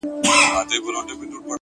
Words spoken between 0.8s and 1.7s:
راپسي مه ږغوه،